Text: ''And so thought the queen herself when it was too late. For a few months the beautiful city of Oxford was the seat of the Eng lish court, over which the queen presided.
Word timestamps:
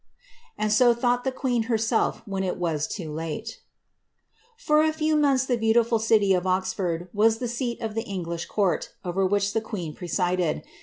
''And 0.57 0.73
so 0.73 0.95
thought 0.95 1.23
the 1.23 1.31
queen 1.31 1.65
herself 1.69 2.23
when 2.25 2.43
it 2.43 2.57
was 2.57 2.87
too 2.87 3.13
late. 3.13 3.59
For 4.57 4.81
a 4.81 4.91
few 4.93 5.15
months 5.15 5.45
the 5.45 5.57
beautiful 5.59 5.99
city 5.99 6.33
of 6.33 6.47
Oxford 6.47 7.07
was 7.13 7.37
the 7.37 7.47
seat 7.47 7.79
of 7.83 7.93
the 7.93 8.07
Eng 8.07 8.23
lish 8.23 8.47
court, 8.47 8.93
over 9.05 9.27
which 9.27 9.53
the 9.53 9.61
queen 9.61 9.93
presided. 9.93 10.63